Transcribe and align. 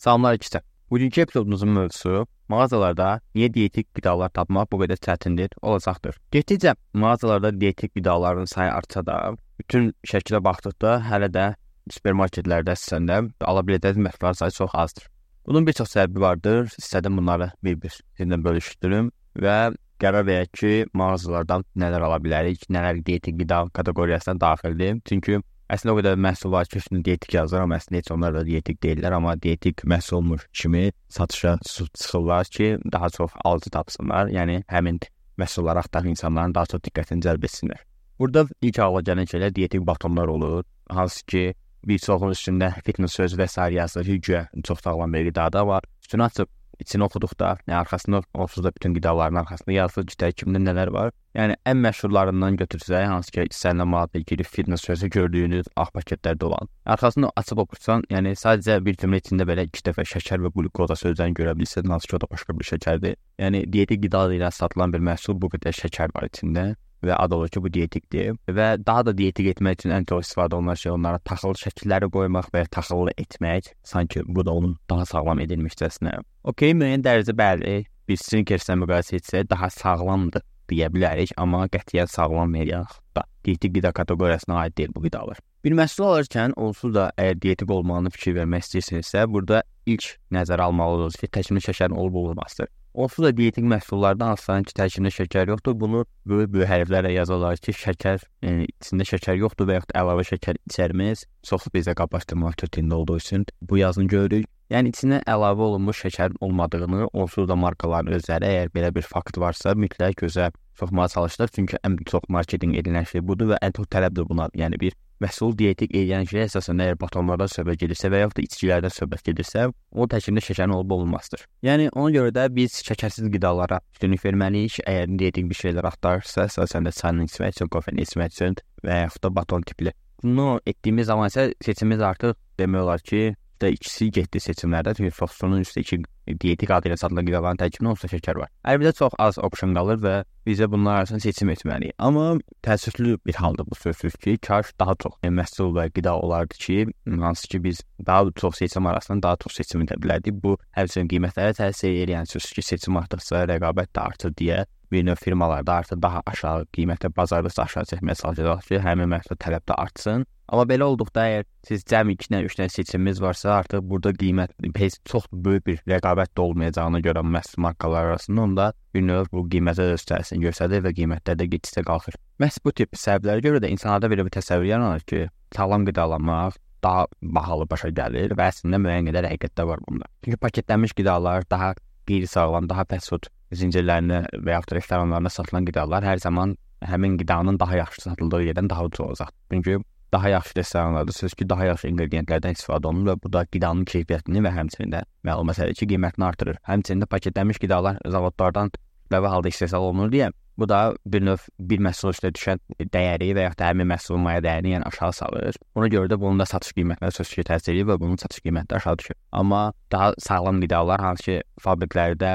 Salamlar 0.00 0.34
ikisi. 0.34 0.60
Bugünkü 0.90 1.20
epizodumuzun 1.20 1.68
mövzusu 1.68 2.26
mağazalarda 2.48 3.08
niyə 3.36 3.50
dietik 3.54 3.90
qidalar 3.94 4.30
tapmaq 4.32 4.70
bu 4.72 4.78
qədər 4.80 4.96
çətindir 5.06 5.52
olacaqdır. 5.60 6.16
Getdikcə 6.32 6.72
mağazalarda 7.02 7.50
dietik 7.60 7.92
qidaların 7.94 8.48
sayı 8.48 8.72
artsa 8.72 9.02
da, 9.06 9.16
bütün 9.60 9.92
şəkilə 10.12 10.40
baxdıqda 10.46 10.94
hələ 11.10 11.28
də 11.34 11.44
supermarketlərdə 11.92 12.78
sizəndə 12.80 13.20
ala 13.44 13.66
biləcəyiniz 13.68 14.00
məhsullar 14.06 14.40
sayı 14.40 14.56
çox 14.56 14.74
azdır. 14.84 15.04
Bunun 15.46 15.66
bir 15.66 15.76
çox 15.82 15.92
səbəbi 15.92 16.20
vardır. 16.20 16.72
İstədim 16.80 17.20
bunları 17.20 17.50
bir-bir 17.64 17.92
sizinlə 17.92 18.40
bölüşdürüm 18.44 19.12
və 19.36 19.58
qərar 20.00 20.24
verək 20.24 20.56
ki, 20.56 20.74
mağazalardan 20.96 21.68
nələr 21.76 22.08
ala 22.08 22.22
bilərik, 22.24 22.64
nələr 22.72 23.04
dietik 23.04 23.36
qida 23.44 23.66
kateqoriyasına 23.76 24.40
daxildir. 24.40 25.02
Çünki 25.04 25.42
Əslində 25.70 25.92
o 25.94 25.98
qədər 26.00 26.16
məhsul 26.18 26.50
var 26.50 26.66
ki, 26.66 26.80
üstündə 26.82 27.04
dietik 27.06 27.34
yazılır, 27.36 27.62
amma 27.62 27.76
əslində 27.78 28.00
heç 28.00 28.08
onlar 28.10 28.34
da 28.34 28.42
dietik 28.46 28.80
deyillər, 28.82 29.14
amma 29.14 29.36
dietik 29.38 29.84
məhsul 29.86 30.16
olmuş 30.18 30.48
kimi 30.50 30.90
satışa 31.08 31.52
çıxırlar 31.62 32.50
ki, 32.56 32.70
daha 32.92 33.10
çox 33.14 33.36
alıcı 33.44 33.70
tapsınlar. 33.76 34.32
Yəni 34.34 34.64
həmin 34.66 34.98
məhsulları 35.38 35.84
axtaran 35.84 36.10
insanların 36.10 36.54
daha 36.58 36.66
çox 36.74 36.82
diqqətini 36.88 37.22
cəlb 37.26 37.46
etsinlər. 37.46 37.86
Burada 38.18 38.48
ilk 38.60 38.82
ağla 38.82 39.04
gələn 39.06 39.30
şeylər 39.30 39.54
dietik 39.54 39.86
batonlar 39.86 40.28
olur, 40.28 40.64
hansı 40.90 41.22
ki, 41.26 41.44
bir 41.86 41.98
çoxun 41.98 42.34
üstündə 42.34 42.72
fitness 42.84 43.14
sözü 43.16 43.38
və 43.40 43.46
sair 43.48 43.78
yazılır, 43.78 44.18
güya 44.26 44.48
çox 44.64 44.82
sağlam 44.84 45.12
bir 45.12 45.30
qidada 45.30 45.66
var. 45.66 45.86
Üstünü 46.02 46.24
açıb 46.24 46.50
içini 46.80 47.04
oxuduqda, 47.06 47.56
yəni 47.68 47.76
arxasında 47.80 48.22
onsuz 48.34 48.64
da 48.64 48.72
bütün 48.74 48.94
qidaların 48.94 49.40
arxasında 49.42 49.72
yazılır 49.72 50.06
ki, 50.06 50.30
kimdə 50.42 50.62
nələr 50.64 50.92
var. 50.92 51.12
Yəni 51.38 51.54
ən 51.70 51.78
məşhurlarından 51.84 52.58
götürsək, 52.58 53.06
hansı 53.06 53.32
ki, 53.36 53.46
səninlə 53.54 53.86
müvafiq 53.86 54.26
girib 54.26 54.48
fitness 54.50 54.84
sözü 54.88 55.08
gördüyünüz 55.14 55.70
ağ 55.76 55.86
paketlərdə 55.94 56.44
olan. 56.44 56.70
Arxasında 56.84 57.30
açıb 57.36 57.62
oxusan, 57.64 58.04
yəni 58.10 58.34
sadəcə 58.34 58.80
bir 58.84 58.98
cümlə 58.98 59.22
içində 59.22 59.46
belə 59.46 59.68
2 59.70 59.86
dəfə 59.90 60.06
şəkər 60.14 60.42
və 60.46 60.52
qlukoza 60.56 60.98
sözlərini 60.98 61.38
görə 61.38 61.54
bilirsən, 61.58 61.90
hansı 61.90 62.10
ki, 62.10 62.16
o 62.18 62.22
da 62.24 62.30
başqa 62.34 62.58
bir 62.58 62.72
şəkərdir. 62.72 63.18
Yəni 63.38 63.64
dietik 63.72 64.02
qida 64.02 64.26
ilə 64.34 64.50
satılan 64.50 64.92
bir 64.92 65.04
məhsul 65.12 65.38
bu 65.40 65.52
qədər 65.54 65.76
şəkər 65.84 66.16
var 66.16 66.26
içində 66.32 66.72
və 67.04 67.16
ad 67.16 67.32
olur 67.36 67.48
ki, 67.52 67.62
bu 67.64 67.72
dietikdir 67.72 68.36
və 68.48 68.68
daha 68.86 69.06
da 69.08 69.16
dietik 69.16 69.50
etmək 69.54 69.80
üçün 69.80 69.94
ən 69.96 70.08
çox 70.08 70.28
istifadə 70.28 70.58
olunan 70.58 70.78
şey 70.80 70.92
onlara 70.92 71.22
taxılı 71.24 71.62
şəkilləri 71.64 72.10
qoymaq 72.16 72.50
və 72.54 72.66
taxılı 72.76 73.14
etmək, 73.24 73.72
sanki 73.84 74.22
bu 74.26 74.44
da 74.46 74.54
onun 74.54 74.76
daha 74.90 75.06
sağlam 75.08 75.40
edilmişcəsinə. 75.46 76.18
Okay, 76.52 76.76
müəyyən 76.76 77.04
dərəcə 77.06 77.36
bəli, 77.36 77.76
bir 78.08 78.20
sneakerslə 78.20 78.76
müqayisə 78.82 79.20
etsək 79.20 79.50
daha 79.50 79.70
sağlamdır 79.70 80.44
deyə 80.70 80.88
bilərik, 80.94 81.34
amma 81.40 81.66
qətiyyən 81.72 82.10
sağlam 82.10 82.54
veriyək 82.54 82.98
da. 83.16 83.24
Dietik 83.44 83.72
qida 83.74 83.92
kateqoriyasına 83.96 84.58
aid 84.64 84.76
deyil 84.76 84.92
bu 84.94 85.02
qidalar. 85.06 85.38
Bir 85.64 85.74
məhsul 85.76 86.06
alırkən 86.10 86.54
onsuz 86.60 86.92
da 86.94 87.10
əgər 87.20 87.40
dietik 87.42 87.70
olmağını 87.72 88.12
fikir 88.14 88.36
vermək 88.36 88.66
istəyirsinizsə, 88.66 89.24
burada 89.32 89.62
ilk 89.88 90.06
nəzərə 90.36 90.68
almalısınız 90.68 91.18
ki, 91.20 91.30
təkmil 91.38 91.64
şəkərin 91.64 91.96
olub-olmamasıdır. 92.02 92.70
Onsuz 92.94 93.24
da 93.24 93.36
dietik 93.36 93.64
məhsullarda 93.70 94.32
hansıların 94.32 94.64
ki, 94.66 94.72
tərkibində 94.74 95.12
şəkər 95.14 95.52
yoxdur, 95.52 95.76
bunu 95.78 96.00
böyük-böyük 96.26 96.66
hərflərlə 96.66 97.12
yazırlar 97.14 97.60
ki, 97.62 97.74
şəkər, 97.78 98.24
yəni 98.42 98.66
içində 98.66 99.06
şəkər 99.06 99.36
yoxdur 99.38 99.68
və 99.68 99.76
yaxud 99.76 99.94
əlavə 100.00 100.24
şəkər 100.26 100.58
içərməz. 100.66 101.22
Çox 101.46 101.68
bizə 101.74 101.94
qablaşdırmaq 102.00 102.56
kötündə 102.64 102.98
olduğu 102.98 103.20
üçün 103.22 103.44
bu 103.62 103.78
yazını 103.78 104.10
görürük. 104.10 104.48
Yəni 104.74 104.90
içinə 104.90 105.20
əlavə 105.26 105.68
olunmuş 105.68 106.02
şəkərin 106.04 106.42
olmadığını 106.42 107.06
onsuz 107.14 107.46
da 107.50 107.56
markaların 107.58 108.10
özləri 108.18 108.50
əgər 108.50 108.74
belə 108.74 108.90
bir 108.94 109.06
fakt 109.06 109.38
varsa, 109.38 109.76
mütləq 109.78 110.18
gözə 110.24 110.50
soxmağa 110.78 111.08
çalışırlar. 111.14 111.54
Çünki 111.54 111.78
ən 111.86 111.96
çox 112.10 112.26
marketinq 112.28 112.78
edilən 112.82 113.06
şey 113.06 113.22
budur 113.22 113.54
və 113.54 113.62
ən 113.62 113.74
çox 113.78 113.86
tələb 113.94 114.18
də 114.18 114.26
buna. 114.28 114.50
Yəni 114.54 114.82
bir 114.82 114.98
məhsul 115.20 115.54
dietik 115.56 115.92
şey 115.92 116.44
əsasən 116.46 116.80
əgər 116.84 116.98
batonlardan 117.00 117.50
söhbət 117.52 117.82
gedirsə 117.84 118.10
və 118.12 118.22
yaxud 118.22 118.38
da 118.38 118.44
içkilərdən 118.46 118.94
söhbət 118.94 119.24
gedirsə, 119.28 119.66
o 119.92 120.06
tərkibində 120.06 120.44
şəkərin 120.46 120.74
olub 120.76 120.94
olmazdır. 120.96 121.44
Yəni 121.66 121.90
ona 121.92 122.12
görə 122.14 122.34
də 122.36 122.46
biz 122.54 122.80
şəkərsiz 122.86 123.28
qidalara 123.32 123.80
üstünlük 123.94 124.24
verməliyik. 124.24 124.80
Əgər 124.88 125.16
dietik 125.20 125.50
bir 125.50 125.60
şeylər 125.60 125.90
axtarırsa, 125.90 126.46
əsasən 126.48 126.88
də 126.88 126.94
çayını 126.96 127.28
içmək 127.28 127.56
üçün, 127.56 127.72
kofeini 127.74 128.06
içmək 128.06 128.34
üçün 128.34 128.56
və 128.86 129.02
yaxud 129.04 129.26
da 129.26 129.34
baton 129.36 129.66
tipli. 129.66 129.92
Bunu 130.22 130.60
etdiyimiz 130.66 131.06
zaman 131.08 131.30
isə 131.32 131.50
seçimimiz 131.64 132.02
artıq 132.04 132.36
demək 132.60 132.84
olar 132.84 133.04
ki, 133.04 133.22
da 133.60 133.70
ikisi 133.72 134.10
getdi 134.14 134.40
seçimlərdə. 134.42 134.94
Çünki 134.98 135.12
sossunun 135.16 135.64
üstə 135.64 135.84
iki 135.84 136.00
dietik 136.40 136.70
adı 136.70 136.90
ilə 136.90 136.98
satılan 137.00 137.26
qidaların 137.26 137.60
tərkibində 137.60 137.92
onsuz 137.92 138.06
da 138.06 138.16
şəkər 138.16 138.40
var. 138.42 138.50
Əlbəttə 138.72 138.92
çox 139.00 139.16
az 139.18 139.38
opsiyon 139.42 139.74
qalır 139.76 140.00
və 140.04 140.14
bizə 140.46 140.68
bunlar 140.70 141.00
arasında 141.02 141.24
seçim 141.26 141.50
etməliyik. 141.52 141.94
Amma 141.98 142.38
təəssüflü 142.66 143.18
bir 143.26 143.38
halda 143.42 143.66
bu 143.66 143.78
sözsüz 143.78 144.16
ki, 144.22 144.36
kaş 144.46 144.72
daha 144.80 144.96
çox 145.04 145.18
məhsul 145.40 145.74
və 145.76 145.88
qida 145.94 146.16
olardı 146.16 146.60
ki, 146.64 146.78
hansı 147.06 147.48
ki 147.48 147.64
biz 147.64 147.82
daha 148.06 148.30
çox 148.36 148.58
seçim 148.62 148.86
arasında 148.86 149.22
daha 149.28 149.40
çox 149.44 149.60
seçim 149.60 149.86
edə 149.86 149.98
bilərdik. 150.02 150.42
Bu 150.42 150.56
həmçinin 150.76 151.10
qiymətlərə 151.12 151.56
təsir 151.60 151.94
edir. 151.94 152.16
Yəni 152.16 152.34
sözsüz 152.34 152.58
ki, 152.58 152.68
seçim 152.74 153.00
artdıqca 153.00 153.46
rəqabət 153.54 153.94
də 153.96 154.06
artır 154.06 154.36
deyə 154.38 154.64
bir 154.92 155.06
növ 155.06 155.20
firmalarda 155.20 155.80
artıq 155.82 156.02
daha 156.02 156.22
aşağı 156.26 156.66
qiymətə 156.76 157.10
bazarda 157.16 157.50
aşağı 157.62 157.88
çəkməyə 157.94 158.18
çalışacaq 158.22 158.68
ki, 158.68 158.78
həmin 158.84 159.10
məhsul 159.14 159.38
tələb 159.40 159.66
də 159.68 159.78
artsın. 159.78 160.26
Amma 160.50 160.64
belə 160.66 160.86
olduqda 160.90 161.24
əgər 161.28 161.44
siz 161.68 161.84
cəmi 161.86 162.16
2 162.16 162.32
dənə 162.32 162.40
3 162.48 162.56
dənə 162.58 162.72
seçiminiz 162.74 163.20
varsa, 163.22 163.52
artıq 163.60 163.84
burada 163.86 164.10
qiymət 164.18 164.56
heç 164.82 164.96
çox 165.06 165.28
böyük 165.30 165.66
bir 165.68 165.82
rəqabət 165.92 166.32
də 166.34 166.42
olmayacağına 166.42 167.00
görə 167.06 167.22
məhsul 167.22 167.62
markaları 167.66 168.14
arasında 168.14 168.42
onda 168.42 168.66
bir 168.94 169.04
növ 169.06 169.30
bu 169.30 169.44
qiymətə 169.52 169.86
də 169.92 169.98
üstəsini 170.00 170.42
göstərir 170.48 170.82
və 170.88 170.94
qiymətlər 170.98 171.38
də 171.38 171.46
getdikcə 171.54 171.86
qalxır. 171.86 172.18
Məhz 172.42 172.58
bu 172.64 172.74
tip 172.74 172.98
səbəblərə 172.98 173.46
görə 173.46 173.62
də 173.62 173.70
insanlarda 173.70 174.10
belə 174.10 174.26
bir 174.26 174.34
təsəvvür 174.40 174.72
yaranır 174.72 175.06
ki, 175.06 175.28
sağlam 175.54 175.86
qidalanmaq 175.86 176.58
daha 176.82 177.06
bahalı 177.22 177.68
başa 177.70 177.92
gəlir 177.94 178.34
və 178.34 178.50
əslində 178.50 178.80
müəyyən 178.82 179.10
qədər 179.12 179.30
həqiqət 179.30 179.54
də 179.60 179.66
var 179.70 179.82
bunda. 179.86 180.08
Çünki 180.24 180.40
paketlənmiş 180.40 180.96
qidalar 180.98 181.46
daha 181.50 181.74
qeyri-sağlam, 182.08 182.66
daha 182.68 182.84
fast 182.90 183.12
food 183.12 183.30
zincirlərində 183.52 184.24
və 184.34 184.56
yaxud 184.56 184.72
da 184.72 184.78
restoranlarda 184.78 185.32
satılan 185.32 185.68
qidalar 185.68 186.06
hər 186.06 186.22
zaman 186.22 186.56
həmin 186.86 187.16
qidanın 187.20 187.58
daha 187.60 187.76
yaxşı 187.82 188.02
satıldığı 188.08 188.42
yerdən 188.50 188.70
daha 188.70 188.84
ucuz 188.84 189.00
olacaq. 189.06 189.32
Çünki 189.52 189.78
daha 190.12 190.28
yaxşı 190.28 190.56
restoranlarda 190.56 191.12
söz 191.12 191.34
ki, 191.34 191.48
daha 191.48 191.64
yaxşı 191.64 191.88
inqrediyentlərdən 191.88 192.56
istifadə 192.56 192.86
olunur 192.90 193.12
və 193.12 193.16
bu 193.24 193.32
da 193.32 193.44
qidanın 193.46 193.84
keyfiyyətini 193.84 194.42
və 194.46 194.54
həmçinin 194.56 194.94
də 194.94 195.02
məlum 195.26 195.50
məsələ 195.52 195.74
ki, 195.78 195.86
qiymətini 195.92 196.26
artırır. 196.26 196.58
Həmçinin 196.66 197.04
də 197.04 197.10
paketlənmiş 197.10 197.60
qidalar 197.62 198.00
zavodlardan 198.06 198.72
kütləvi 198.74 199.34
halda 199.34 199.48
istehsal 199.48 199.90
olunur 199.90 200.10
deyə 200.12 200.30
bu 200.60 200.68
da 200.68 200.94
bir 201.06 201.22
növ 201.24 201.44
bir 201.70 201.80
məhsul 201.80 202.12
üstə 202.12 202.30
düşən 202.36 202.60
dəyəri 202.92 203.30
və 203.36 203.46
yaxud 203.46 203.60
da 203.62 203.70
həmin 203.70 203.88
məhsulun 203.88 204.20
maya 204.26 204.42
dəyərini 204.44 204.74
yəni 204.74 204.88
aşağı 204.90 205.12
salır. 205.16 205.56
Ona 205.74 205.88
görə 205.94 206.10
də 206.12 206.18
bunun 206.20 206.42
da 206.42 206.46
satış 206.46 206.74
qiymətinə 206.76 207.10
söz 207.16 207.32
ki, 207.32 207.46
təsir 207.48 207.72
edir 207.74 207.88
və 207.88 207.96
bunun 208.02 208.20
satış 208.20 208.42
qiyməti 208.44 208.76
aşağı 208.76 208.98
düşür. 208.98 209.16
Amma 209.32 209.62
daha 209.92 210.12
sağlam 210.18 210.60
qidalar 210.60 211.00
hansı 211.00 211.24
ki, 211.24 211.38
fabriklərdə 211.64 212.34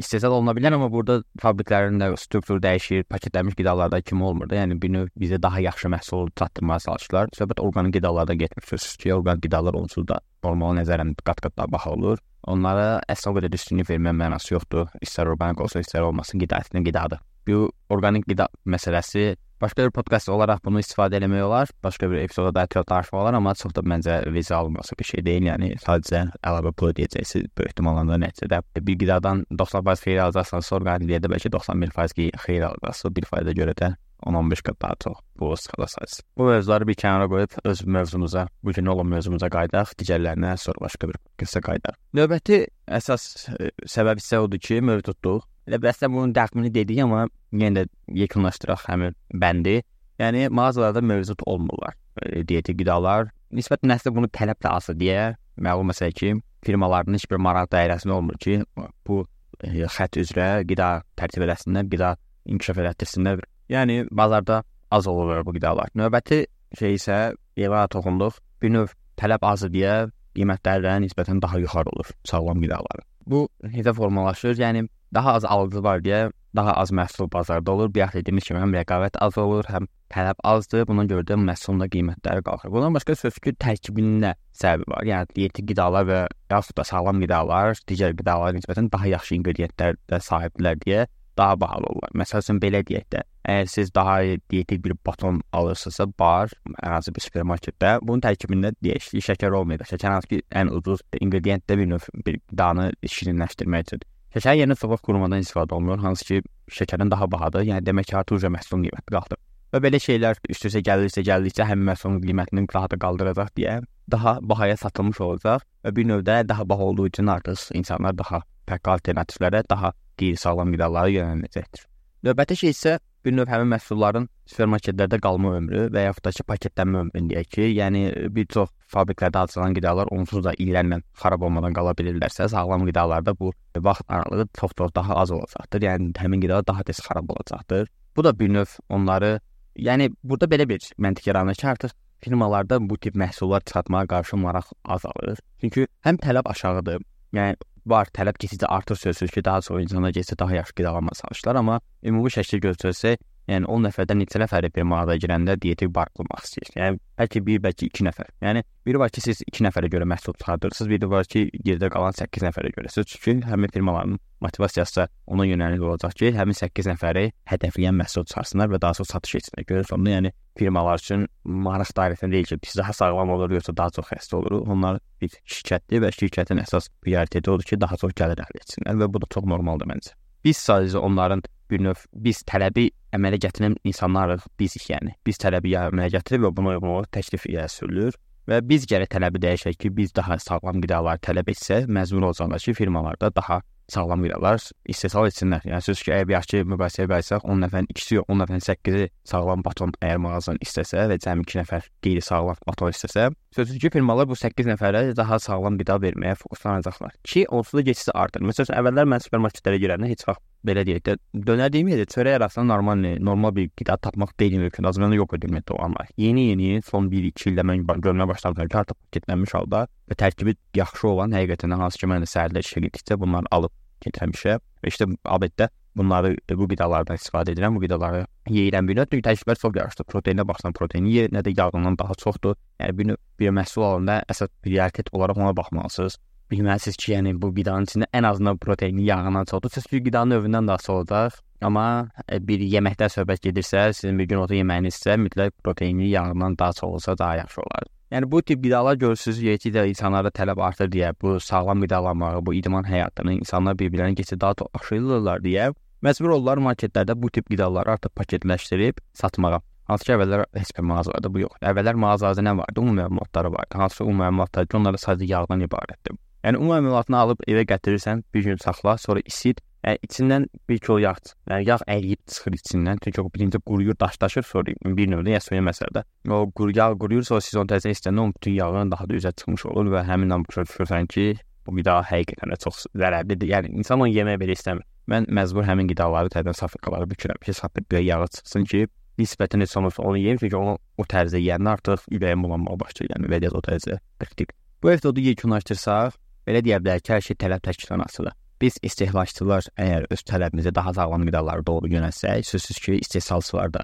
istehsal 0.00 0.34
oluna 0.36 0.54
bilər, 0.56 0.76
amma 0.76 0.88
burada 0.92 1.20
fabriklərin 1.42 2.00
də 2.00 2.10
strukturu 2.20 2.60
dəyişir, 2.62 3.06
paketlənmiş 3.12 3.56
qidalarda 3.58 4.00
kimi 4.04 4.24
olmur 4.24 4.50
da. 4.50 4.58
Yəni 4.60 4.78
bir 4.82 4.92
növ 4.92 5.10
bizə 5.18 5.40
daha 5.42 5.60
yaxşı 5.64 5.90
məhsul 5.92 6.30
çatdırmağa 6.38 6.78
çalışırlar. 6.86 7.32
Söhbət 7.38 7.62
orqanik 7.64 7.96
qidalardan 7.96 8.38
getmir. 8.38 8.66
Sözsüz 8.68 8.96
ki, 9.02 9.14
orqanik 9.14 9.46
qidalar 9.46 9.78
onsuz 9.78 10.06
da 10.08 10.20
normal 10.44 10.76
nəzərən 10.80 11.14
qat-qat 11.24 11.56
daha 11.56 11.72
baha 11.72 11.94
olur. 11.96 12.20
Onlara 12.46 13.00
əsl 13.10 13.32
o 13.32 13.38
qədər 13.38 13.56
üstünlük 13.58 13.88
vermək 13.90 14.14
mənası 14.20 14.54
yoxdur. 14.54 14.92
İstər 15.02 15.32
orqanik 15.32 15.64
olsun, 15.64 15.82
istər 15.82 16.06
olmasın, 16.06 16.38
qida 16.44 16.60
əslində 16.62 16.84
qidadır. 16.86 17.24
Bu 17.46 17.66
orqanik 17.90 18.26
qida 18.28 18.48
məsələsi 18.66 19.34
Başqa 19.60 19.86
bir 19.86 19.90
podkast 19.96 20.28
olaraq 20.28 20.58
bunu 20.64 20.82
istifadə 20.82 21.16
etmək 21.16 21.42
olar. 21.46 21.70
Başqa 21.84 22.10
bir 22.12 22.18
epizoda 22.20 22.50
da 22.54 22.64
ətraflı 22.66 22.90
tarixi 22.90 23.16
olar, 23.16 23.36
amma 23.38 23.54
çox 23.56 23.72
da 23.76 23.80
məncə 23.80 24.18
vizual 24.34 24.68
olması 24.68 24.98
bir 24.98 25.08
şey 25.10 25.24
deyil. 25.24 25.46
Yəni 25.48 25.70
sadəcə 25.80 26.26
əlavə 26.44 26.74
pul 26.76 26.92
ödəyəcəksiniz 26.92 27.54
böyük 27.56 27.72
ehtimalla 27.72 28.18
nəticədə. 28.20 28.60
Bir 28.76 28.98
qidadan 29.00 29.46
90% 29.62 30.04
xeyir 30.04 30.20
alacaqsanız, 30.26 30.72
orqanik 30.76 31.08
qidada 31.08 31.32
bəlkə 31.32 31.54
91% 31.56 32.36
xeyir 32.44 32.68
alacaqsınız. 32.68 33.16
Bir 33.16 33.30
fayda 33.32 33.56
görə 33.56 33.78
də 33.80 33.94
10-15 34.26 34.62
qat 34.68 34.82
daha 34.82 34.94
çox 35.00 35.24
bu 35.40 35.56
skalasız. 35.56 36.20
Bu 36.36 36.50
mövzuları 36.52 36.88
bir 36.88 37.00
kənara 37.00 37.28
qoyub 37.32 37.56
öz 37.64 37.84
mövzumuza, 37.86 38.48
bu 38.62 38.72
gün 38.72 38.86
olan 38.86 39.06
mövzumuza 39.06 39.48
qayıdaq, 39.48 39.96
digərlərinə 40.00 40.56
sonra 40.60 40.84
başqa 40.84 41.08
bir 41.08 41.20
qısa 41.40 41.60
qayıdaq. 41.64 41.96
Növbəti 42.16 42.64
əsas 42.88 43.28
ə, 43.56 43.72
səbəb 43.88 44.20
isə 44.20 44.40
odur 44.44 44.60
ki, 44.60 44.80
mövzu 44.80 45.12
tutduq 45.12 45.44
Elə 45.66 45.80
bəsdə 45.82 46.10
bunun 46.12 46.34
təxmini 46.36 46.70
dedik, 46.74 47.00
amma 47.02 47.26
yenə 47.52 47.84
də 47.84 48.18
yekunlaşdıraq 48.22 48.86
həmin 48.86 49.16
bəndi. 49.34 49.80
Yəni 50.20 50.46
mağazalarda 50.54 51.02
mövcud 51.02 51.42
olmurlar. 51.46 51.96
E, 52.22 52.44
dietik 52.46 52.78
qidalar 52.78 53.32
nisbətən 53.54 53.94
əslində 53.94 54.14
bunu 54.16 54.30
tələb 54.32 54.60
də 54.62 54.72
azdır 54.72 54.98
deyə 55.00 55.24
məlum 55.62 55.90
məsələ 55.90 56.14
ki, 56.16 56.32
firmaların 56.66 57.16
heç 57.16 57.26
bir 57.30 57.40
maraq 57.42 57.70
dairəsində 57.74 58.16
olmur 58.16 58.38
ki, 58.42 58.60
bu 59.06 59.22
e, 59.62 59.86
xətt 59.96 60.18
üzrə 60.22 60.48
qida 60.68 60.90
tərtib 61.18 61.46
edəsinlər, 61.46 61.88
qida 61.92 62.14
inkişaf 62.46 62.80
etdirsinlər. 62.82 63.42
Yəni 63.72 64.06
bazarda 64.14 64.62
az 64.94 65.06
olur 65.10 65.42
bu 65.46 65.56
qidalar. 65.56 65.90
Növbəti 65.98 66.44
şey 66.78 66.98
isə 66.98 67.18
evə 67.58 67.86
toxunduq. 67.92 68.38
Bir 68.62 68.72
növ 68.72 68.94
tələb 69.20 69.44
azdır 69.46 69.72
deyə 69.74 69.94
qiymətləri 70.36 70.98
nisbətən 71.06 71.40
daha 71.42 71.58
yuxarı 71.62 71.92
olur 71.92 72.12
sağlam 72.28 72.62
qidaların. 72.62 73.06
Bu 73.26 73.48
necə 73.66 73.94
formalaşır? 73.96 74.54
Yəni 74.60 74.86
daha 75.14 75.36
az 75.38 75.44
alıcı 75.44 75.82
var 75.82 76.02
deyə 76.04 76.30
daha 76.56 76.72
az 76.72 76.90
məhsul 76.90 77.28
bazarda 77.32 77.72
olur. 77.72 77.92
Bayaq 77.94 78.14
dediyimiz 78.16 78.48
kimi 78.48 78.60
həm 78.62 78.72
rəqabət 78.78 79.18
az 79.20 79.36
olur, 79.38 79.66
həm 79.68 79.88
tələb 80.12 80.40
azdır. 80.44 80.86
Buna 80.88 81.04
görə 81.10 81.26
də 81.28 81.36
məhsulun 81.40 81.82
da 81.82 81.88
qiymətləri 81.92 82.44
qalxır. 82.46 82.72
Bundan 82.72 82.96
başqa 82.96 83.16
sözsüz 83.20 83.58
tərkibində 83.64 84.34
səbəbi 84.56 84.88
var. 84.94 85.04
Yəni 85.10 85.36
dietik 85.36 85.68
qidalar 85.72 86.08
və 86.08 86.22
yaxud 86.50 86.78
da 86.78 86.86
sağlam 86.88 87.20
qidalar 87.24 87.76
digər 87.90 88.16
qidalara 88.16 88.56
nisbətən 88.56 88.90
daha 88.92 89.12
yaxşı 89.12 89.38
inqrediyentlərə 89.40 90.22
sahibdirlər 90.30 90.80
deyə 90.86 91.06
daha 91.36 91.60
bahalı 91.60 91.90
olur. 91.92 92.12
Məsələn, 92.16 92.60
belə 92.62 92.80
deyək 92.88 93.10
də, 93.12 93.22
əgər 93.44 93.68
siz 93.68 93.92
daha 93.94 94.14
dietik 94.50 94.82
bir 94.84 94.94
baton 95.06 95.42
alırsınızsa, 95.52 96.06
bar, 96.18 96.52
hər 96.80 96.96
hansı 96.96 97.12
bir 97.12 97.26
supermarketdə, 97.26 97.98
bunun 98.02 98.24
tərkibində 98.24 98.72
ki, 98.80 99.20
şəkər 99.28 99.58
olmayacaq. 99.60 99.92
Şəkər 99.92 100.16
hansı 100.16 100.32
ki, 100.32 100.42
ən 100.56 100.72
ucuz 100.72 101.04
inqrediyentdə 101.20 101.76
bir 101.76 101.90
növ 101.92 102.08
bir 102.24 102.40
qidanı 102.48 102.92
şirinləşdirmək 103.04 103.88
üçün. 103.90 104.06
Şəkər 104.36 104.58
yerinə 104.58 104.74
sobaq 104.76 105.00
qurumadan 105.00 105.40
istifadə 105.40 105.72
olunur, 105.72 105.96
hansı 106.04 106.24
ki, 106.28 106.38
şəkərin 106.76 107.08
daha 107.08 107.24
bahadır. 107.32 107.62
Yəni 107.64 107.86
demək 107.86 108.10
ki, 108.10 108.16
artıq 108.18 108.42
məhsulun 108.52 108.82
qiyməti 108.84 109.14
qalxdı. 109.14 109.38
Və 109.72 109.80
belə 109.80 109.96
şeylər 109.96 110.42
üst-üstə 110.52 110.82
gəlirsə, 110.84 111.24
gəldikcə 111.24 111.64
həmin 111.64 111.88
məhsulun 111.88 112.18
qiymətini 112.20 112.66
daha 112.68 112.90
da 112.92 112.98
qaldıracaq 113.00 113.54
deyə 113.56 113.78
daha 114.12 114.36
bahaya 114.42 114.76
satılmış 114.76 115.22
olacaq 115.24 115.64
və 115.84 115.94
bir 115.96 116.06
növdə 116.10 116.36
daha 116.48 116.68
baha 116.68 116.84
olduğu 116.90 117.06
üçün 117.08 117.32
artıq 117.32 117.64
insanlar 117.80 118.18
daha 118.18 118.42
fərqli 118.68 118.92
alternativlərə, 118.98 119.64
daha 119.70 119.94
qeyri-sağlam 120.20 120.76
qidalara 120.76 121.14
yönələcəkdir. 121.16 121.88
Növbəti 122.28 122.60
şey 122.60 122.76
isə 122.76 122.98
bir 123.24 123.34
növ 123.40 123.48
həmin 123.48 123.72
məhsulların 123.72 124.28
supermarketlərdə 124.52 125.18
qalma 125.24 125.56
ömrü 125.62 125.88
və 125.96 126.06
yaxud 126.10 126.28
da 126.28 126.36
ki, 126.36 126.46
paketlənmə 126.52 127.06
ömrü 127.06 127.24
deyək 127.32 127.52
ki, 127.56 127.70
yəni 127.80 128.04
bir 128.36 128.52
çox 128.52 128.75
fabriklərdə 128.92 129.42
hazırlanan 129.44 129.74
qidalar 129.76 130.10
onsuz 130.14 130.44
da 130.44 130.52
illərlə 130.62 131.00
xarab 131.20 131.46
olmadan 131.48 131.74
qala 131.76 131.94
bilirlərsə, 131.98 132.48
sağlam 132.52 132.86
qidalarda 132.88 133.34
bu 133.38 133.52
vaxt 133.88 134.06
aralığı 134.08 134.48
çox-çox 134.60 134.94
daha 134.94 135.16
az 135.22 135.30
olacaqdır. 135.36 135.86
Yəni 135.88 136.12
həmin 136.22 136.42
qida 136.44 136.62
daha 136.66 136.86
tez 136.86 137.02
xarab 137.02 137.30
olacaqdır. 137.34 137.88
Bu 138.16 138.24
da 138.24 138.38
bir 138.38 138.48
növ 138.48 138.78
onları, 138.88 139.38
yəni 139.76 140.10
burada 140.24 140.46
belə 140.52 140.68
bir 140.68 140.90
məntiq 140.98 141.28
yaranır 141.28 141.54
ki, 141.54 141.68
artıq 141.68 141.96
firmalarda 142.24 142.80
bu 142.90 142.98
tip 142.98 143.14
məhsullar 143.14 143.64
çıxartmağa 143.64 144.06
qarşı 144.06 144.36
maraq 144.36 144.72
azalır. 144.84 145.38
Çünki 145.60 145.86
həm 146.06 146.20
tələb 146.22 146.48
aşağıdır. 146.52 147.02
Yəni 147.36 147.56
var, 147.86 148.08
tələb 148.14 148.38
getdikcə 148.40 148.66
artır 148.66 148.96
sözsüz 148.96 149.30
ki, 149.30 149.44
daha 149.44 149.60
çox 149.60 149.82
insanlar 149.82 150.14
getsə 150.16 150.38
daha 150.38 150.54
yaxşı 150.54 150.74
qidalanma 150.80 151.12
çalışırlar, 151.20 151.60
amma 151.62 151.80
ümumi 152.02 152.32
şəkildə 152.32 152.70
götürsək, 152.70 153.20
yəni 153.50 153.68
10 153.70 153.86
nəfərdən 153.86 154.20
neçə 154.22 154.40
nəfəri 154.42 154.70
bir 154.74 154.86
mağazaya 154.90 155.22
girəndə 155.22 155.56
dietik 155.62 155.92
bar 155.94 156.10
qurmaq 156.16 156.44
istəyir. 156.46 156.70
Yəni 156.76 157.00
bəlkə 157.20 157.42
bir, 157.46 157.60
bəlkə 157.64 157.88
2 157.88 158.06
nəfər. 158.08 158.30
Yəni 158.44 158.62
biri 158.86 159.00
var 159.02 159.12
ki, 159.14 159.22
siz 159.24 159.42
2 159.46 159.66
nəfərə 159.68 159.90
görə 159.92 160.08
məhsul 160.08 160.36
çıxardırsınız, 160.38 160.90
biri 160.90 161.10
var 161.10 161.28
ki, 161.30 161.46
geridə 161.64 161.90
qalan 161.94 162.16
8 162.16 162.46
nəfərə 162.48 162.72
görə. 162.76 162.92
Çünki 162.96 163.46
həmin 163.46 163.72
firmaların 163.74 164.18
motivasiyası 164.44 165.06
ona 165.32 165.46
yönəlik 165.46 165.84
olacaq 165.86 166.16
ki, 166.18 166.32
həmin 166.36 166.58
8 166.58 166.90
nəfəri 166.92 167.30
hədəfləyən 167.52 167.96
məhsul 168.02 168.26
çıxarsınlar 168.28 168.72
və 168.74 168.82
daha 168.82 168.98
çox 168.98 169.14
satış 169.14 169.38
etsinlər. 169.40 169.68
Görürsə, 169.70 169.96
onda 169.96 170.12
yəni 170.12 170.34
firmalar 170.58 171.00
üçün 171.00 171.26
maraq 171.44 171.94
dairəsində 171.96 172.36
deyil 172.36 172.50
ki, 172.50 172.60
biz 172.66 172.76
daha 172.82 172.92
sağlam 172.96 173.32
olur, 173.36 173.56
yoxsa 173.56 173.76
daha 173.76 173.94
çox 173.96 174.12
xəstə 174.12 174.38
oluruq. 174.40 174.68
Onlar 174.76 175.00
bir 175.22 175.32
şirkətdir 175.56 176.04
və 176.04 176.12
şirkətin 176.18 176.62
əsas 176.62 176.90
prioriteti 177.04 177.50
odur 177.50 177.66
ki, 177.72 177.80
daha 177.80 177.98
çox 178.00 178.16
gəlir 178.18 178.44
əldə 178.44 178.64
etsinlər 178.64 179.02
və 179.04 179.12
bu 179.12 179.24
da 179.24 179.32
çox 179.32 179.48
normaldır 179.48 179.94
məncə. 179.94 180.16
Biz 180.46 180.58
sadəcə 180.62 181.00
onların 181.02 181.40
bir 181.70 181.80
növ 181.82 182.02
biz 182.22 182.44
tələbi 182.46 182.84
əmələ 183.16 183.40
gətirən 183.42 183.72
insanlarıq, 183.90 184.44
bizik 184.60 184.84
yəni. 184.92 185.16
Biz 185.26 185.40
tələbi 185.42 185.72
əmələ 185.80 186.12
gətirib 186.14 186.46
və 186.46 186.50
buna 186.54 186.76
uyğun 186.76 186.86
olaraq 186.92 187.10
təklif 187.16 187.48
ilə 187.50 187.64
sürülür 187.72 188.14
və 188.46 188.60
biz 188.62 188.86
gərək 188.86 189.10
tələbi 189.16 189.42
dəyişək 189.42 189.80
ki, 189.82 189.90
biz 189.96 190.14
daha 190.14 190.38
sağlam 190.38 190.78
qidalar 190.84 191.18
tələb 191.18 191.50
etsək, 191.50 191.88
məcbur 191.90 192.28
olacağıq 192.28 192.62
ki, 192.62 192.76
firmalarda 192.78 193.32
daha 193.34 193.58
sağlam 193.92 194.24
qidalar 194.24 194.62
istehsal 194.90 195.28
etsinlər. 195.30 195.64
Yəni 195.68 195.84
söz 195.84 196.02
ki, 196.02 196.12
əgər 196.16 196.34
yaxşı 196.36 196.62
müqayisəyə 196.72 197.10
bərsək, 197.12 197.46
10 197.46 197.62
nəfərin 197.64 197.90
ikisi 197.92 198.18
yox, 198.18 198.26
10 198.32 198.42
nəfərin 198.42 198.64
8-i 198.66 199.08
sağlam 199.30 199.62
baton 199.66 199.94
əgər 200.00 200.22
mağazanın 200.24 200.62
istəsə 200.66 201.06
və 201.12 201.20
cəmi 201.22 201.46
2 201.46 201.60
nəfər 201.62 201.86
qeyri-sağlam 202.06 202.58
baton 202.66 202.94
istəsə, 202.94 203.28
sözsüz 203.56 203.78
ki, 203.82 203.92
firmalar 203.98 204.28
bu 204.30 204.38
8 204.38 204.70
nəfərə 204.72 205.06
daha 205.18 205.38
sağlam 205.42 205.78
qida 205.80 206.00
verməyə 206.02 206.34
fokuslanacaqlar. 206.42 207.14
Ki, 207.22 207.46
onsuz 207.48 207.80
da 207.80 207.86
getisi 207.90 208.14
artır. 208.14 208.44
Məsələn, 208.46 208.74
əvvəllər 208.80 209.10
mən 209.14 209.26
supermarketlərə 209.28 209.82
girəndə 209.82 210.10
heç 210.10 210.26
vaxt 210.28 210.42
belə 210.66 210.84
deyək 210.86 211.04
də 211.06 211.16
dönər 211.48 211.72
deməyəcək, 211.74 212.10
çörək 212.14 212.38
arasında 212.40 212.66
normal 212.74 213.04
normal 213.28 213.54
bir 213.56 213.70
qida 213.78 213.96
tapmaq 214.02 214.34
deyil 214.40 214.58
mümkün. 214.60 214.88
Azərbaycanda 214.90 215.20
yox 215.20 215.38
edilməkdə 215.38 215.76
o 215.76 215.80
amma. 215.86 216.06
Yeni-yeni 216.20 216.82
son 216.86 217.10
1-2 217.12 217.52
ildə 217.52 217.64
mən 217.66 217.86
görməyə 217.86 218.28
başladım 218.32 218.68
ki, 218.68 218.78
artıq 218.82 218.98
paketlənmiş 219.06 219.56
halda 219.58 219.86
və 220.10 220.18
tərkibi 220.22 220.56
yaxşı 220.76 221.08
olan 221.14 221.34
həqiqətən 221.36 221.76
hansı 221.80 222.02
ki, 222.02 222.10
mən 222.12 222.26
də 222.26 222.30
səhərlər 222.34 222.66
işə 222.66 222.84
getdikcə 222.86 223.18
bunları 223.22 223.50
alıb 223.56 223.74
getirmişəm. 224.04 224.62
Və 224.82 224.92
işte 224.92 225.08
abeddə 225.24 225.70
bunları 225.96 226.34
bu 226.60 226.68
qidalardan 226.68 227.16
istifadə 227.16 227.54
edirəm. 227.54 227.76
Bu 227.76 227.84
qidaları 227.86 228.26
yeyirəm 228.52 228.88
bir 228.88 228.98
növ. 229.00 229.08
Çünki 229.10 229.24
tərkiblər 229.28 229.60
çox 229.62 229.76
yaxşıdır. 229.80 230.08
Proteinə 230.12 230.46
baxsan, 230.48 230.76
proteini 230.76 231.14
yer, 231.14 231.32
nə 231.32 231.42
də 231.46 231.54
yağından 231.56 231.98
daha 231.98 232.14
çoxdur. 232.20 232.58
Yəni 232.82 232.98
bir 232.98 233.10
növ 233.12 233.20
bir 233.40 233.54
məhsul 233.56 233.86
alanda 233.88 234.20
əsas 234.32 234.52
prioritet 234.64 235.12
olaraq 235.12 235.40
ona 235.40 235.56
baxmalısınız 235.56 236.18
bilməlisiniz 236.50 236.96
ki, 236.96 237.12
yəni 237.12 237.34
bu 237.42 237.52
qidanın 237.56 237.88
içində 237.88 238.08
ən 238.14 238.28
azından 238.28 238.58
proteini 238.58 239.04
yağından 239.06 239.44
çoxdur. 239.50 239.70
Siz 239.74 239.86
bir 239.92 240.04
qidanın 240.04 240.36
növündən 240.36 240.68
daha 240.68 240.78
çox 240.78 240.94
olacaq. 240.96 241.40
Amma 241.64 242.08
e, 242.28 242.40
bir 242.48 242.60
yeməkdən 242.60 243.12
söhbət 243.12 243.48
gedirsə, 243.48 243.92
sizin 243.96 244.18
bir 244.18 244.28
gün 244.30 244.42
otu 244.44 244.58
yeməyinizsə, 244.58 245.16
mütləq 245.20 245.54
proteini 245.64 246.10
yağından 246.10 246.58
daha 246.58 246.72
çox 246.72 246.90
olsa 246.98 247.18
daha 247.18 247.36
yaxşı 247.36 247.60
olar. 247.60 247.88
Yəni 248.10 248.30
bu 248.30 248.42
tip 248.42 248.62
qidalar 248.62 248.94
görürsüz, 249.00 249.40
yetkidə 249.42 249.88
insanlarda 249.88 250.30
tələb 250.30 250.60
artır 250.62 250.90
deyə, 250.92 251.14
bu 251.22 251.40
sağlam 251.40 251.82
qidalanmağı, 251.82 252.44
bu 252.46 252.54
idman 252.54 252.84
həyatını 252.86 253.40
insanlar 253.40 253.74
bir-birlərinə 253.80 254.14
keçib 254.20 254.40
daha 254.40 254.54
çox 254.60 254.68
aşırırlar 254.80 255.42
deyə 255.42 255.72
məcbur 256.06 256.36
olurlar 256.36 256.60
marketlərdə 256.62 257.16
bu 257.18 257.30
tip 257.32 257.48
qidaları 257.50 257.96
artıq 257.96 258.12
paketləşdirib 258.20 259.00
satmağa. 259.16 259.62
Hansı 259.90 260.08
ki, 260.08 260.12
əvvəllər 260.16 260.44
heç 260.58 260.70
bir 260.76 260.86
mağazalarda 260.90 261.30
bu 261.32 261.44
yox. 261.44 261.58
Əvvəllər 261.62 261.98
mağazada 262.02 262.42
nə 262.42 262.56
vardı? 262.58 262.82
Ümumi 262.82 263.00
məlumatları 263.00 263.52
vardı. 263.54 263.78
Hansı 263.78 264.04
ümumi 264.04 264.24
məlumatlar 264.24 264.66
ki, 264.66 264.76
onlara 264.76 264.98
sadəcə 265.02 265.28
yağdan 265.30 265.62
ibarətdir. 265.66 266.16
Yəni 266.46 266.60
ümumi 266.62 266.84
məlumatını 266.86 267.16
alıb 267.18 267.40
evə 267.50 267.64
gətirirsən, 267.66 268.20
bir 268.34 268.44
gün 268.46 268.60
saxla, 268.62 268.92
sonra 269.02 269.18
isit. 269.26 269.58
Yəni 269.82 269.98
içindən 270.06 270.44
bir 270.70 270.78
kilo 270.78 271.00
yağ, 271.02 271.16
yəni 271.50 271.66
yağ 271.66 271.78
əriyib 271.90 272.20
çıxır 272.30 272.54
içindən. 272.58 273.00
Çünki 273.02 273.20
o 273.20 273.30
birinci 273.34 273.58
quruyur, 273.58 273.96
daşlaşır, 273.98 274.44
sonra 274.46 274.74
bir 274.98 275.08
növdə 275.10 275.32
ya 275.34 275.40
soya 275.42 275.64
məsələdə. 275.66 276.04
O 276.30 276.44
quru 276.54 276.74
yağ 276.76 276.92
quruyur, 277.02 277.24
sonra 277.26 277.42
siz 277.42 277.58
onu 277.58 277.72
təzə 277.72 277.90
istəndə 277.90 278.22
onun 278.22 278.34
bütün 278.36 278.54
yağın 278.60 278.92
daha 278.94 279.08
da 279.10 279.18
üzə 279.18 279.32
çıxmış 279.40 279.66
olur 279.72 279.90
və 279.96 280.02
həminlə 280.06 280.38
başa 280.44 280.62
düşürsən 280.68 281.08
ki, 281.10 281.24
bu 281.66 281.74
qida 281.80 281.96
həqiqətən 282.10 282.54
də 282.54 282.58
çox 282.62 282.84
zərərlidir. 282.94 283.50
Yəni 283.50 283.72
insan 283.80 284.04
onu 284.04 284.14
yeməyə 284.14 284.38
belə 284.42 284.54
istəmir. 284.54 284.86
Mən 285.10 285.26
məcbur 285.38 285.66
həmin 285.66 285.90
qidaları 285.90 286.30
təzədən 286.34 286.58
safikalara 286.60 287.08
bükürəm 287.10 287.42
ki, 287.42 287.54
safik 287.58 287.90
bir 287.90 288.06
yağı 288.06 288.28
çıxsın 288.38 288.68
ki, 288.70 288.84
nisbətən 289.18 289.66
heç 289.66 289.74
olmasa 289.80 290.02
onu 290.02 290.22
yeyim, 290.22 290.38
çünki 290.38 290.56
onu 290.58 290.78
o 290.78 291.08
tərzdə 291.10 291.42
yeyəndə 291.42 291.74
artıq 291.74 292.06
ürəyim 292.14 292.46
bulanmağa 292.46 292.78
başlayır, 292.84 293.16
yəni 293.16 293.32
vəziyyət 293.34 293.58
o 293.58 293.64
dərəcə 293.66 293.98
kritik. 294.22 294.54
Bu 294.82 294.90
epizodu 294.92 295.22
yekunlaşdırsaq, 295.24 296.18
Belə 296.46 296.62
deyə 296.62 296.80
bilərik 296.82 297.06
ki, 297.06 297.12
hər 297.16 297.24
şey 297.26 297.38
tələb 297.42 297.62
təklifdən 297.66 298.04
asılıdır. 298.06 298.36
Biz 298.60 298.78
istehlakçılar 298.88 299.66
əgər 299.76 300.06
öz 300.14 300.22
tələbimizi 300.30 300.72
daha 300.74 300.92
sağlam 300.96 301.26
qidalara 301.28 301.64
doğru 301.66 301.90
yönəltsək, 301.92 302.46
sözsüz 302.48 302.78
ki, 302.84 302.98
istehsalçılar 303.04 303.72
da 303.74 303.82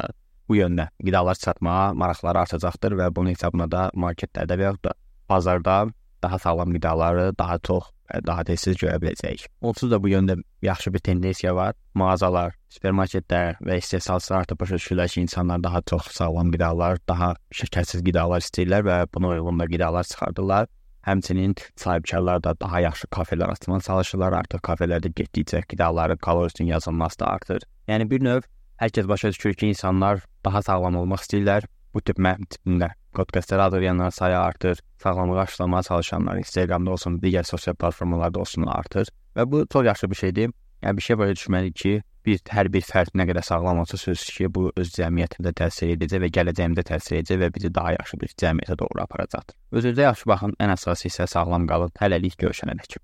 bu 0.49 0.57
yöndə 0.57 0.89
qidalar 1.05 1.37
satmağa 1.37 1.93
maraqları 1.99 2.45
artacaqdır 2.45 2.97
və 3.01 3.11
bunun 3.17 3.35
hesabına 3.35 3.69
da 3.71 3.83
marketlərdə 4.05 4.57
və 4.61 4.71
yaxud 4.71 4.87
da 4.89 4.95
bazarda 5.29 5.77
daha 6.23 6.39
sağlam 6.39 6.73
qidaları 6.73 7.33
daha 7.39 7.59
çox 7.59 7.91
daha 8.27 8.45
tez 8.45 8.65
görə 8.77 8.99
biləcəyik. 9.01 9.47
Onsuz 9.65 9.91
da 9.91 9.99
bu 10.03 10.11
yöndə 10.13 10.37
yaxşı 10.63 10.93
bir 10.95 10.99
tendensiya 10.99 11.55
var. 11.57 11.75
Mağazalar, 11.95 12.55
supermarketlər 12.69 13.57
və 13.65 13.79
istehsalçılar 13.81 14.45
artıq 14.45 14.61
başa 14.61 14.81
düşürlər 14.81 15.09
ki, 15.09 15.25
insanlar 15.25 15.63
daha 15.65 15.83
çox 15.83 16.11
sağlam 16.17 16.53
qidalar, 16.53 17.01
daha 17.09 17.33
şəkərsiz 17.55 18.05
qidalar 18.05 18.45
istəyirlər 18.45 18.85
və 18.89 18.99
buna 19.15 19.33
uyğun 19.37 19.61
da 19.61 19.67
qidalar 19.67 20.05
çıxardırlar. 20.05 20.69
Həmçinin 21.07 21.57
sahibkarlar 21.77 22.43
da 22.45 22.55
daha 22.61 22.81
yaxşı 22.81 23.07
kafelər 23.11 23.51
açmağa 23.53 23.81
çalışırlar. 23.89 24.37
Artıq 24.41 24.63
kafelərdə 24.69 25.11
getdikcə 25.19 25.63
qidaların 25.67 26.21
kalorisinin 26.23 26.69
yazılması 26.69 27.19
da 27.21 27.27
artır. 27.27 27.63
Yəni 27.89 28.09
bir 28.11 28.23
növ 28.23 28.47
hər 28.83 28.91
kəs 28.95 29.09
başa 29.09 29.31
düşür 29.35 29.55
ki, 29.55 29.73
insanlar 29.75 30.23
daha 30.45 30.63
sağlam 30.63 30.97
olmaq 31.03 31.25
istəyirlər. 31.27 31.67
Bu 31.95 32.01
tip 32.01 32.19
mənim 32.19 32.47
tipində 32.49 32.93
podkastları 33.15 33.63
hazırlayanlar 33.63 34.11
sayı 34.11 34.39
artır. 34.39 34.79
Sağlamlığı 35.03 35.41
aşılamağa 35.41 35.83
çalışanlar 35.83 36.39
Instagramda 36.39 36.91
olsun, 36.91 37.19
digər 37.21 37.45
sosial 37.45 37.75
platformalarda 37.75 38.41
olsun 38.41 38.67
artır. 38.67 39.11
Və 39.37 39.51
bu 39.51 39.67
çox 39.73 39.87
yaxşı 39.87 40.11
bir 40.11 40.17
şeydir. 40.17 40.55
Yəni 40.83 40.97
bir 40.97 41.03
şey 41.03 41.19
başa 41.19 41.33
düşməliyik 41.33 41.75
ki, 41.83 42.03
bir 42.27 42.43
hər 42.55 42.71
bir 42.73 42.85
fərd 42.87 43.15
nə 43.19 43.27
qədər 43.31 43.47
sağlam 43.47 43.83
olsa 43.83 44.01
sözsüz 44.01 44.35
ki, 44.37 44.51
bu 44.55 44.69
öz 44.77 44.93
cəmiyyətində 44.97 45.55
təsir 45.63 45.95
edəcək 45.97 46.25
və 46.25 46.33
gələcəyində 46.39 46.87
təsir 46.89 47.21
edəcək 47.21 47.41
və 47.45 47.53
bizi 47.57 47.73
daha 47.75 47.95
yaxşı 47.99 48.21
bir 48.25 48.35
cəmiyyətə 48.43 48.79
doğru 48.83 49.05
aparacaqdır. 49.07 49.57
Özünüzə 49.79 50.11
yaxşı 50.11 50.35
baxın, 50.35 50.59
ən 50.63 50.77
əsası 50.77 51.11
isə 51.11 51.31
sağlam 51.37 51.67
qalın. 51.71 51.95
Hələlik 52.01 52.39
görüşənədək. 52.43 53.01